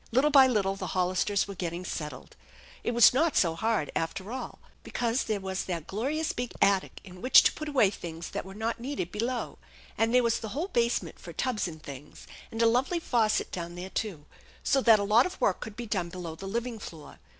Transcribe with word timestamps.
Little 0.11 0.31
by 0.31 0.47
little 0.47 0.75
the 0.75 0.95
Hollisters 0.97 1.47
were 1.47 1.53
getting 1.53 1.85
settled. 1.85 2.35
It 2.83 2.89
was 2.95 3.13
not 3.13 3.37
so 3.37 3.53
hard, 3.53 3.91
after 3.95 4.31
all, 4.31 4.57
because 4.81 5.25
there 5.25 5.39
was 5.39 5.65
that 5.65 5.85
glorious 5.85 6.31
big" 6.33 6.53
attic" 6.73 6.99
in 7.03 7.21
which 7.21 7.43
to 7.43 7.51
put 7.53 7.69
away 7.69 7.91
things 7.91 8.31
that 8.31 8.43
were 8.43 8.55
not 8.55 8.79
needed 8.79 9.11
below, 9.11 9.59
and 9.99 10.11
there 10.11 10.23
was 10.23 10.39
the 10.39 10.49
whole 10.57 10.69
basement 10.69 11.19
for 11.19 11.33
tubs 11.33 11.67
and 11.67 11.83
things, 11.83 12.25
and 12.49 12.63
a 12.63 12.65
lovely 12.65 12.99
faucet 12.99 13.51
down 13.51 13.75
there, 13.75 13.91
too, 13.91 14.25
so 14.63 14.81
that 14.81 14.97
a 14.97 15.03
lot 15.03 15.27
of 15.27 15.39
work 15.39 15.59
could 15.59 15.75
be 15.75 15.85
done 15.85 16.09
below 16.09 16.33
the 16.33 16.47
living 16.47 16.79
floor. 16.79 17.19